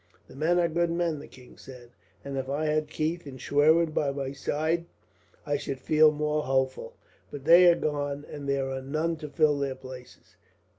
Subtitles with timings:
[0.27, 1.91] "The men are good men," the king said,
[2.25, 4.85] "and if I had Keith and Schwerin by my side,
[5.45, 6.93] I should feel more hopeful;
[7.29, 10.37] but they are gone, and there are none to fill their places.